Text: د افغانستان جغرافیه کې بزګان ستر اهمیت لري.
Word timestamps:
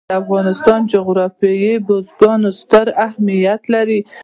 د 0.09 0.11
افغانستان 0.21 0.79
جغرافیه 0.91 1.57
کې 1.61 1.73
بزګان 1.87 2.41
ستر 2.59 2.87
اهمیت 3.05 3.61
لري. 3.73 3.99